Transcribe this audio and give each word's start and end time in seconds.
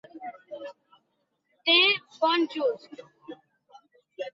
De 1.67 1.77
bon 2.19 2.49
just. 2.57 3.01